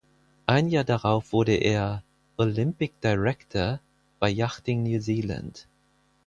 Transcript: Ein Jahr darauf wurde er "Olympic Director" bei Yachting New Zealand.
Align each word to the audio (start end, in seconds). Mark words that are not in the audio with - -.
Ein 0.47 0.67
Jahr 0.69 0.83
darauf 0.83 1.31
wurde 1.31 1.53
er 1.53 2.01
"Olympic 2.37 2.99
Director" 3.01 3.79
bei 4.17 4.29
Yachting 4.31 4.81
New 4.81 4.99
Zealand. 4.99 5.67